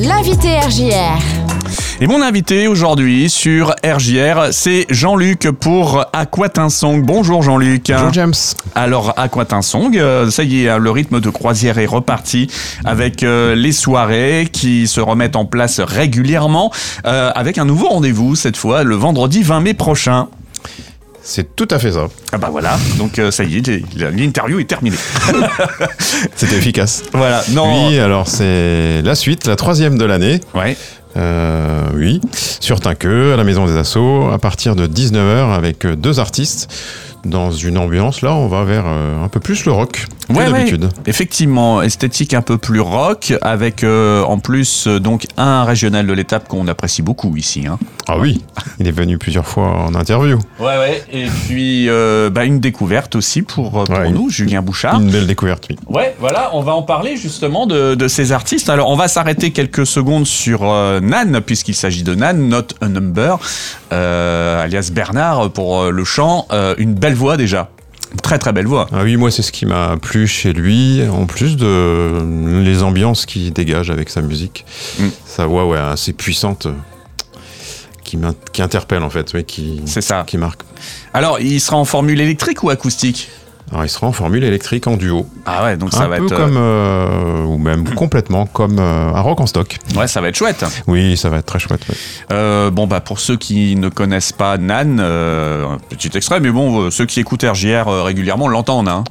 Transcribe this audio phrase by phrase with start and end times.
[0.00, 1.18] L'invité RJR.
[2.00, 7.02] Et mon invité aujourd'hui sur RJR, c'est Jean-Luc pour Aquatinsong.
[7.04, 7.86] Bonjour Jean-Luc.
[7.88, 8.34] Bonjour James.
[8.76, 12.48] Alors Aquatinsong, euh, ça y est, le rythme de croisière est reparti
[12.84, 16.70] avec euh, les soirées qui se remettent en place régulièrement
[17.04, 20.28] euh, avec un nouveau rendez-vous cette fois le vendredi 20 mai prochain.
[21.30, 22.08] C'est tout à fait ça.
[22.32, 24.96] Ah bah voilà, donc euh, ça y est, l'interview est terminée.
[26.34, 27.02] C'était efficace.
[27.12, 27.90] voilà, non.
[27.90, 30.40] Oui, alors c'est la suite, la troisième de l'année.
[30.54, 30.74] Ouais.
[31.18, 32.22] Euh, oui,
[32.60, 36.72] sur Tinqueux, à la Maison des Assauts, à partir de 19h avec euh, deux artistes.
[37.24, 40.52] Dans une ambiance, là, on va vers euh, un peu plus le rock Ouais, ouais.
[40.52, 40.88] d'habitude.
[41.06, 46.12] Effectivement, esthétique un peu plus rock, avec euh, en plus euh, donc un régional de
[46.12, 47.66] l'étape qu'on apprécie beaucoup ici.
[47.66, 47.78] Hein.
[48.08, 48.42] Ah oui,
[48.78, 50.38] il est venu plusieurs fois en interview.
[50.60, 51.02] Ouais, ouais.
[51.12, 55.00] Et puis euh, bah, une découverte aussi pour, pour Ouais, nous, Julien Bouchard.
[55.00, 55.76] Une belle découverte, oui.
[55.88, 58.68] Ouais, voilà, on va en parler justement de, de ces artistes.
[58.68, 63.38] Alors, on va s'arrêter quelques secondes sur Nan, puisqu'il s'agit de Nan, Not a Number,
[63.90, 66.46] alias Bernard pour le chant.
[66.76, 67.70] Une belle voix déjà.
[68.22, 68.88] Très très belle voix.
[68.90, 73.26] Ah oui, moi, c'est ce qui m'a plu chez lui, en plus de les ambiances
[73.26, 74.64] qu'il dégage avec sa musique.
[74.98, 75.08] Mm.
[75.26, 76.68] Sa voix, ouais, assez puissante,
[78.04, 78.18] qui,
[78.52, 80.24] qui interpelle, en fait, oui, qui, C'est ça.
[80.26, 80.62] qui marque.
[81.12, 83.28] Alors, il sera en formule électrique ou acoustique?
[83.70, 85.26] Alors, il sera en formule électrique en duo.
[85.44, 86.32] Ah ouais, donc ça un va peu être.
[86.32, 89.78] euh, comme, euh, ou même complètement comme euh, un rock en stock.
[89.96, 90.64] Ouais, ça va être chouette.
[90.86, 91.80] Oui, ça va être très chouette.
[91.88, 91.94] ouais.
[92.32, 96.90] Euh, bon, bah, pour ceux qui ne connaissent pas Nan, un petit extrait, mais bon,
[96.90, 98.88] ceux qui écoutent RJR régulièrement l'entendent.
[98.88, 99.04] Hein.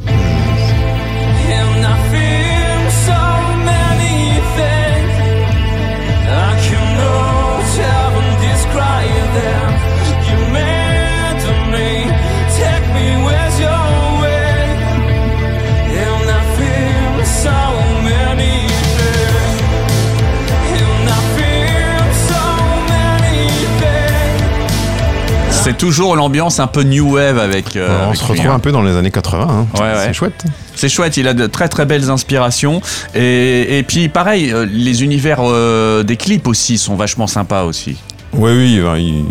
[25.78, 27.76] Toujours l'ambiance un peu new wave avec.
[27.76, 28.56] euh, on avec se lui, retrouve hein.
[28.56, 29.48] un peu dans les années 80.
[29.50, 29.68] hein.
[29.76, 29.94] Ouais, ouais.
[30.08, 30.44] C'est chouette.
[30.76, 32.82] C'est chouette, il a de très très belles inspirations.
[33.16, 37.98] Et, et puis pareil, euh, les univers euh, des clips aussi sont vachement sympas aussi.
[38.38, 39.26] Oui, oui, il va, il,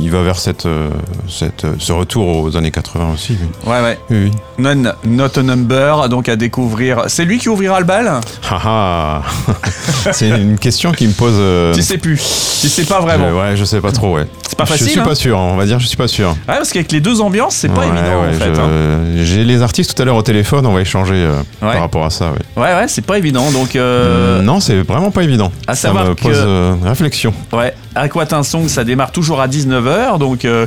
[0.00, 0.88] il va vers cette, euh,
[1.28, 3.36] cette, euh, ce retour aux années 80 aussi.
[3.66, 3.98] Oui, Ouais, ouais.
[4.10, 4.16] oui.
[4.26, 4.30] oui.
[4.58, 7.04] Non, not a number, donc à découvrir.
[7.08, 8.20] C'est lui qui ouvrira le bal?
[8.50, 9.22] Ah, ah.
[10.12, 11.34] C'est une question qui me pose.
[11.36, 12.18] euh, Tu sais plus.
[12.60, 13.26] Tu sais pas vraiment.
[13.26, 14.26] euh, ouais, je sais pas trop, ouais.
[14.46, 14.88] C'est pas Je facile.
[14.90, 16.28] suis hein pas sûr, on va dire, je suis pas sûr.
[16.30, 18.54] Ouais, parce qu'avec les deux ambiances, c'est pas Ouais, évident ouais, en fait.
[18.54, 19.24] je- hein.
[19.24, 22.10] J'ai les artistes tout à l'heure au téléphone, on va échanger euh, par rapport à
[22.10, 22.30] ça.
[22.56, 22.62] Ouais.
[22.62, 23.50] Ouais, ouais, c'est pas évident.
[23.50, 25.50] Donc, Non, c'est vraiment pas évident.
[25.66, 27.34] à ça savoir me que- pose réflexion.
[27.52, 30.18] ouais, Aquatin Song, ça démarre toujours à 19h.
[30.18, 30.66] Donc, euh,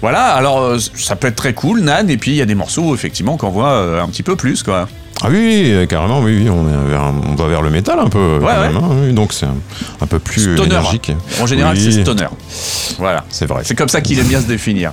[0.00, 0.26] voilà.
[0.34, 2.08] Alors, euh, ça peut être très cool, Nan.
[2.08, 4.62] Et puis, il y a des morceaux, effectivement, qu'on voit euh, un petit peu plus,
[4.62, 4.88] quoi.
[5.20, 8.06] Ah oui, oui, carrément, oui, oui, on, est vers, on va vers le métal un
[8.08, 8.38] peu.
[8.38, 8.68] Ouais, quand ouais.
[8.68, 9.56] même, hein, oui, donc c'est un,
[10.00, 10.66] un peu plus Stoner.
[10.66, 11.10] énergique.
[11.42, 12.28] En général, Oui, c'est stoner.
[12.98, 13.24] Voilà.
[13.28, 13.62] C'est vrai.
[13.64, 14.92] C'est comme ça qu'il aime bien se définir.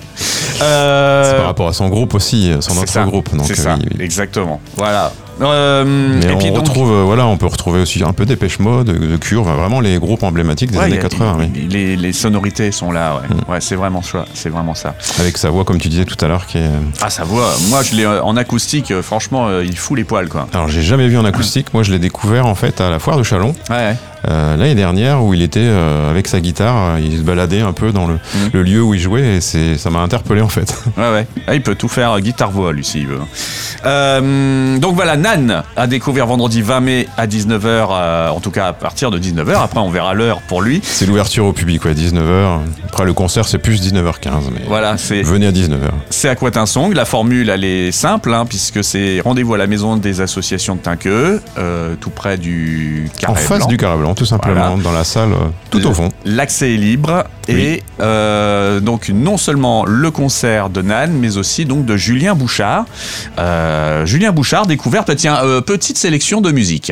[0.64, 3.04] Euh, C'est par rapport à son groupe aussi, son autre ça.
[3.04, 3.36] groupe.
[3.36, 4.04] Donc, C'est ça, oui, oui.
[4.04, 4.60] exactement.
[4.76, 5.12] Voilà.
[5.42, 8.60] Euh, et on puis donc, retrouve, euh, voilà, on peut retrouver aussi un peu Dépêche
[8.60, 11.48] Mode, de Cure, enfin, vraiment les groupes emblématiques des ouais, années y a- 80, oui.
[11.48, 11.68] Mm.
[11.70, 13.16] les, les sonorités sont là.
[13.16, 14.26] Ouais, ouais c'est vraiment ça.
[14.34, 14.96] C'est vraiment ça.
[15.20, 16.70] Avec sa voix, comme tu disais tout à l'heure, qui est.
[17.02, 17.50] Ah, ça voit.
[17.70, 18.92] Moi, je l'ai euh, en acoustique.
[18.92, 20.48] euh, franchement, euh, il fout les poils, quoi.
[20.54, 21.74] Alors, j'ai jamais vu en acoustique.
[21.74, 23.76] Moi, je l'ai découvert en fait à la foire de Chalon Ouais.
[23.76, 23.96] ouais.
[24.28, 27.74] Euh, l'année dernière, où il était euh, avec sa guitare, euh, il se baladait un
[27.74, 28.50] peu dans le, Mhm.
[28.54, 30.74] le lieu où il jouait, et c'est, ça m'a interpellé en fait.
[30.98, 31.28] Ouais, ouais.
[31.48, 33.20] Ah, il peut tout faire, guitare-voix, lui, s'il veut.
[33.86, 38.74] Euh, donc voilà, Nan à découvrir vendredi 20 mai à 19h, en tout cas à
[38.74, 39.56] partir de 19h.
[39.62, 40.80] Après, on verra l'heure pour lui.
[40.84, 42.60] C'est l'ouverture au public, ouais, 19h.
[42.88, 45.90] Après, le concert, c'est plus 19h15, mais Voilà, c'est venez à 19h.
[46.10, 46.94] c'est Aquatin Song.
[46.94, 50.80] La formule, elle est simple, hein, puisque c'est rendez-vous à la maison des associations de
[50.82, 53.68] Tinqueux, euh, tout près du Carré En face Blanc.
[53.68, 54.84] du Carré Blanc, tout simplement, Voilà.
[54.84, 56.10] dans la salle, euh, tout au fond.
[56.26, 61.86] L'accès est libre et euh, donc non seulement le concert de Nan, mais aussi donc
[61.86, 62.86] de Julien Bouchard.
[63.38, 66.92] Euh, Julien Bouchard, découverte, tiens, euh, petite sélection de musique.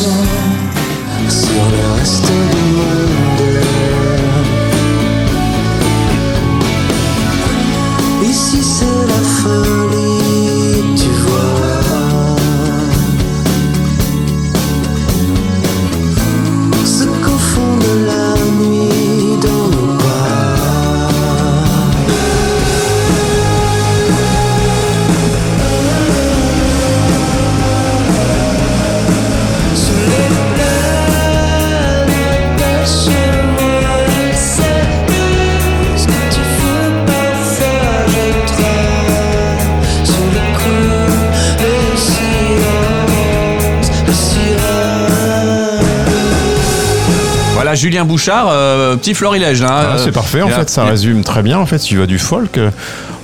[0.00, 0.49] Le
[47.60, 49.60] Voilà, Julien Bouchard, euh, petit florilège.
[49.60, 51.58] Hein, Ah, c'est parfait, en fait, ça résume très bien.
[51.58, 52.70] En fait, tu vas du folk euh,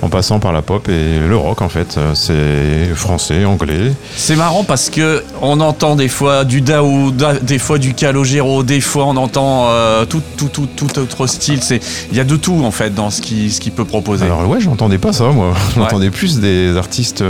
[0.03, 1.95] en passant par la pop et le rock, en fait.
[1.97, 3.93] Euh, C'est français, anglais.
[4.15, 8.61] C'est marrant parce que on entend des fois du Dao, da- des fois du Calogero,
[8.61, 11.63] des fois on entend euh, tout, tout, tout, tout autre style.
[11.63, 11.79] C'est,
[12.11, 14.25] il y a de tout en fait dans ce qui, ce qu'il peut proposer.
[14.25, 15.53] Alors, ouais, j'entendais pas ça, moi.
[15.75, 17.23] J'entendais plus des artistes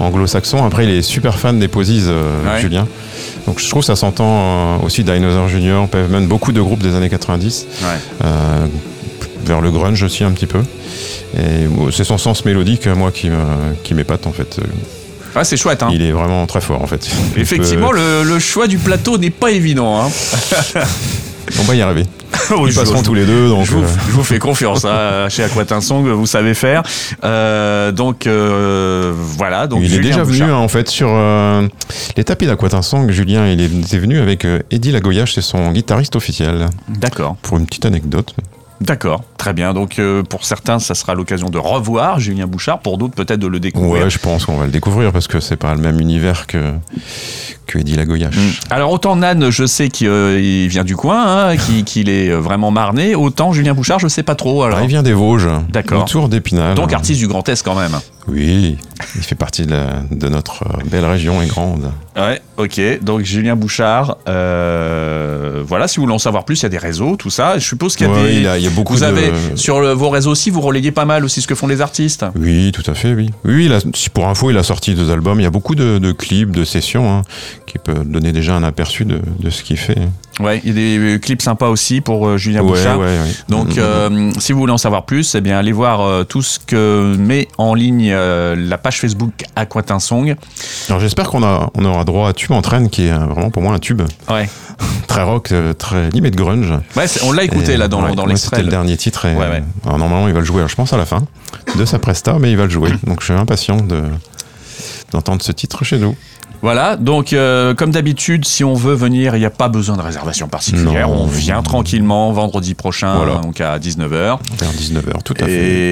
[0.00, 0.64] anglo-saxons.
[0.64, 2.22] Après, il est super fan des posies, euh,
[2.54, 2.60] Ouais.
[2.60, 2.86] Julien.
[3.46, 6.94] Donc, je trouve que ça s'entend euh, aussi Dinosaur Junior, Pavement, beaucoup de groupes des
[6.94, 7.66] années 90.
[7.82, 7.86] Ouais.
[8.24, 8.66] euh,
[9.44, 10.60] vers le grunge aussi, un petit peu.
[11.36, 13.30] Et c'est son sens mélodique, moi, qui
[13.82, 14.60] qui m'épate, en fait.
[15.34, 15.82] Ah, c'est chouette.
[15.82, 15.90] Hein.
[15.92, 17.08] Il est vraiment très fort, en fait.
[17.36, 20.02] Effectivement, peut- le, le choix du plateau n'est pas évident.
[20.02, 20.10] Hein.
[21.58, 22.04] On va y arriver.
[22.58, 23.64] Oui, Ils passeront tous les deux, donc.
[23.64, 26.82] Je vous, euh, je vous fais confiance hein, chez Aquatin Song, vous savez faire.
[27.22, 29.68] Euh, donc euh, voilà.
[29.68, 30.46] Donc il est déjà Bouchard.
[30.48, 31.08] venu hein, en fait sur
[32.16, 33.10] les tapis d'Aquatinsong.
[33.10, 36.66] Julien, il est- venu avec Eddie Lagoyache, c'est son guitariste officiel.
[36.88, 37.36] D'accord.
[37.42, 38.34] Pour une petite anecdote.
[38.80, 39.74] D'accord, très bien.
[39.74, 43.46] Donc euh, pour certains, ça sera l'occasion de revoir Julien Bouchard, pour d'autres peut-être de
[43.46, 44.04] le découvrir.
[44.04, 46.72] Ouais, je pense qu'on va le découvrir parce que c'est pas le même univers que,
[47.66, 48.34] que Eddie Lagoyache.
[48.34, 48.50] Mm.
[48.70, 52.70] Alors autant Nan, je sais qu'il euh, vient du coin, hein, qu'il est euh, vraiment
[52.70, 54.62] marné, autant Julien Bouchard, je sais pas trop.
[54.62, 54.78] Alors.
[54.78, 56.04] Alors, il vient des Vosges, D'accord.
[56.04, 56.74] autour d'Épinal.
[56.74, 57.98] Donc artiste du Grand Est quand même.
[58.30, 58.78] Oui,
[59.16, 61.90] il fait partie de, la- de notre euh, belle région et grande.
[62.16, 62.80] Ouais, ok.
[63.02, 66.78] Donc Julien Bouchard, euh, voilà, si vous voulez en savoir plus, il y a des
[66.78, 67.58] réseaux, tout ça.
[67.58, 68.40] Je suppose qu'il y a Ouais, des...
[68.40, 69.04] il, a- il y a beaucoup Vous de...
[69.04, 71.80] avez, sur le- vos réseaux aussi, vous relayez pas mal aussi ce que font les
[71.80, 73.30] artistes Oui, tout à fait, oui.
[73.44, 75.40] Oui, il a- si pour info, il a sorti deux albums.
[75.40, 77.22] Il y a beaucoup de, de clips, de sessions, hein,
[77.66, 79.98] qui peuvent donner déjà un aperçu de, de ce qu'il fait.
[80.40, 80.74] Ouais, il y a
[81.12, 82.98] des clips sympas aussi pour euh, Julien Ouais, Bouchard.
[82.98, 83.30] ouais, ouais.
[83.48, 86.24] Donc, Mm, mm, euh, si vous voulez en savoir plus, eh bien, allez voir euh,
[86.24, 90.34] tout ce que met en ligne euh, la page Facebook Aquatin Song.
[90.88, 93.62] Alors j'espère qu'on a, on aura droit à Tube en traîne, qui est vraiment pour
[93.62, 94.48] moi un tube Ouais,
[95.06, 96.72] très rock, très limite grunge.
[96.96, 98.56] ouais on l'a écouté Et, là dans, dans l'extrait.
[98.56, 99.26] C'était le dernier titre.
[99.26, 99.34] Et,
[99.84, 101.22] alors, normalement, il va le jouer, alors, je pense, à la fin
[101.76, 102.90] de sa presta, mais il va le jouer.
[103.06, 104.02] Donc je suis impatient de
[105.12, 106.14] d'entendre ce titre chez nous.
[106.62, 110.02] Voilà, donc euh, comme d'habitude, si on veut venir, il n'y a pas besoin de
[110.02, 111.08] réservation particulière.
[111.08, 111.22] Non.
[111.22, 113.36] On vient tranquillement vendredi prochain, Voilà.
[113.36, 114.08] donc à 19h.
[114.10, 114.38] Vers
[114.72, 115.50] 19h, tout à fait.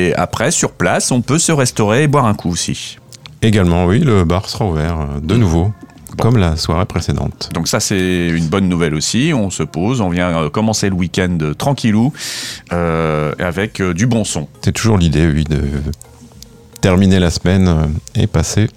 [0.08, 2.98] Et après, sur place, on peut se restaurer et boire un coup aussi.
[3.40, 5.72] Également, oui, le bar sera ouvert euh, de nouveau,
[6.18, 7.48] comme la soirée précédente.
[7.54, 9.32] Donc ça, c'est une bonne nouvelle aussi.
[9.34, 12.12] On se pose, on vient euh, commencer le week-end tranquillou,
[12.74, 14.48] euh, avec du bon son.
[14.60, 15.60] C'est toujours l'idée, oui, de
[16.82, 18.68] terminer la semaine et passer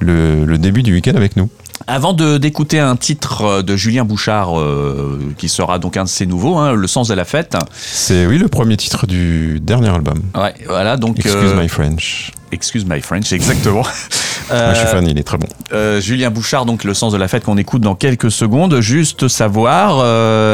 [0.00, 1.48] le, le début du week-end avec nous.
[1.86, 6.26] Avant d'écouter un titre euh, de Julien Bouchard, euh, qui sera donc un de ses
[6.26, 7.56] nouveaux, hein, Le sens de la fête.
[7.72, 10.20] C'est, oui, le premier titre du dernier album.
[10.34, 11.18] Ouais, voilà, donc...
[11.18, 12.32] Excuse euh, my French.
[12.50, 13.84] Excuse my French, exactement.
[14.50, 15.46] Je suis fan, il est très bon.
[15.72, 18.80] Euh, Julien Bouchard, donc le sens de la fête qu'on écoute dans quelques secondes.
[18.80, 19.98] Juste savoir,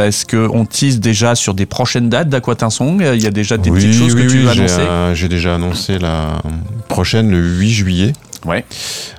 [0.04, 3.70] est-ce qu'on tease déjà sur des prochaines dates d'Aquatin Song Il y a déjà des
[3.70, 5.14] petites choses que tu veux j'ai, annoncer?
[5.14, 6.42] j'ai déjà annoncé la
[6.88, 8.12] prochaine, le 8 juillet.
[8.44, 8.64] Ouais.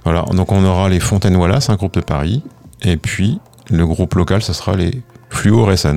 [0.04, 2.44] Voilà, donc on aura les Fontaine Wallace, un groupe de Paris,
[2.84, 3.40] et puis
[3.70, 5.96] le groupe local, ce sera les Fluorescent.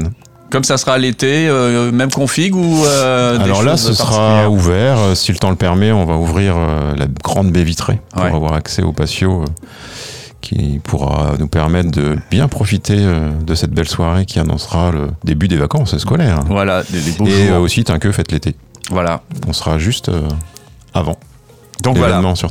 [0.50, 4.96] Comme ça sera l'été, euh, même config ou euh, des Alors là, ce sera ouvert.
[4.98, 8.22] Euh, Si le temps le permet, on va ouvrir euh, la grande baie vitrée pour
[8.24, 8.32] Ouais.
[8.32, 9.44] avoir accès au patio
[10.40, 15.48] qui pourra nous permettre de bien profiter de cette belle soirée qui annoncera le début
[15.48, 16.40] des vacances scolaires.
[16.46, 17.58] Voilà, des, des beaux Et jours.
[17.60, 18.54] aussi Tinqueux fête l'été.
[18.90, 19.20] Voilà.
[19.46, 20.10] On sera juste
[20.94, 21.18] avant
[21.82, 22.20] Donc voilà.
[22.34, 22.50] sur.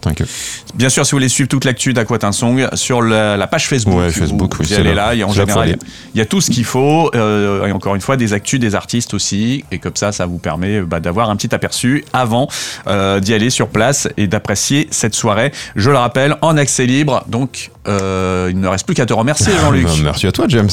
[0.76, 3.98] Bien sûr, si vous voulez suivre toute l'actu d'Aquatin Song sur la, la page Facebook,
[3.98, 5.14] Ouais, vous- Facebook, vous, oui, allez là.
[5.14, 5.78] Il y a en général,
[6.14, 7.12] il y a tout ce qu'il faut.
[7.16, 9.66] euh, et encore une fois, des actus des artistes aussi.
[9.72, 12.48] Et comme ça, ça vous permet bah, d'avoir un petit aperçu avant
[12.88, 15.52] euh, d'y aller sur place et d'apprécier cette soirée.
[15.76, 17.24] Je le rappelle, en accès libre.
[17.28, 19.86] Donc, euh, il ne reste plus qu'à te remercier, Jean-Luc.
[19.86, 20.70] Bah, merci à toi, James.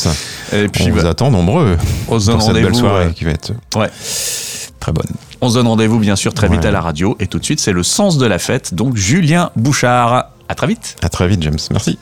[0.52, 1.76] et puis, on vous bah, attend nombreux
[2.08, 3.90] donne pour cette belle soirée euh, qui va être ouais.
[4.80, 5.06] très bonne.
[5.44, 7.16] On se donne rendez-vous, bien sûr, très vite à la radio.
[7.20, 8.72] Et tout de suite, c'est le sens de la fête.
[8.72, 10.30] Donc, Julien Bouchard.
[10.48, 10.96] À très vite.
[11.02, 11.58] À très vite, James.
[11.70, 11.98] Merci.